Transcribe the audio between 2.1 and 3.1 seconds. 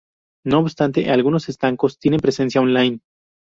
presencia online.